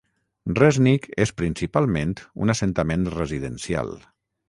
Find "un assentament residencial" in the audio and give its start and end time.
2.47-3.97